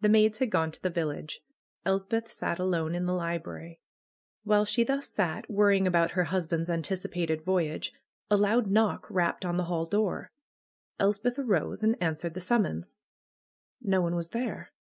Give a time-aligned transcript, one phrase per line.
[0.00, 1.40] The maids had gone to the village.
[1.84, 3.78] Elspeth sat alone in the library.
[4.42, 7.92] While she thus sat, worrying about her husband's anticipated voyage,
[8.28, 10.32] a loud knock rapped on the hall door.
[10.98, 12.96] Elspeth arose and answered the summons.
[13.80, 14.72] No one was there.